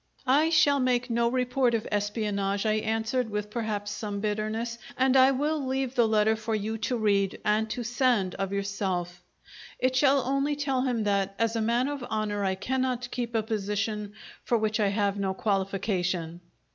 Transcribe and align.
"I 0.25 0.49
shall 0.49 0.79
make 0.79 1.11
no 1.11 1.29
report 1.29 1.75
of 1.75 1.87
espionage," 1.91 2.65
I 2.65 2.73
answered, 2.73 3.29
with, 3.29 3.51
perhaps, 3.51 3.91
some 3.91 4.19
bitterness, 4.19 4.79
"and 4.97 5.15
I 5.15 5.29
will 5.29 5.63
leave 5.63 5.93
the 5.93 6.07
letter 6.07 6.35
for 6.35 6.55
you 6.55 6.79
to 6.79 6.97
read 6.97 7.39
and 7.45 7.69
to 7.69 7.83
send, 7.83 8.33
of 8.33 8.51
yourself. 8.51 9.21
It 9.77 9.95
shall 9.95 10.21
only 10.23 10.55
tell 10.55 10.81
him 10.81 11.03
that 11.03 11.35
as 11.37 11.55
a 11.55 11.61
man 11.61 11.87
of 11.87 12.01
honour 12.05 12.43
I 12.43 12.55
cannot 12.55 13.11
keep 13.11 13.35
a 13.35 13.43
position 13.43 14.13
for 14.43 14.57
which 14.57 14.79
I 14.79 14.87
have 14.87 15.19
no 15.19 15.35
qualification." 15.35 16.41